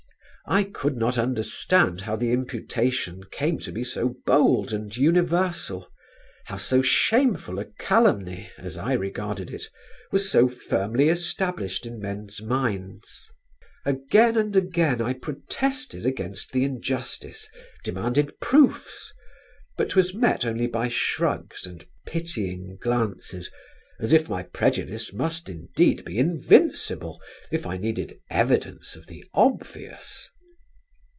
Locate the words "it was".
9.53-10.29